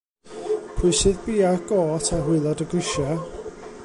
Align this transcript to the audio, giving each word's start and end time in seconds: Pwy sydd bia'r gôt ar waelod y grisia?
Pwy 0.77 0.93
sydd 0.99 1.19
bia'r 1.25 1.61
gôt 1.73 2.09
ar 2.17 2.25
waelod 2.31 2.65
y 2.65 2.71
grisia? 2.73 3.13